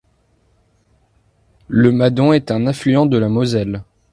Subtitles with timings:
[1.67, 3.83] Le Madon est un affluent de la Moselle.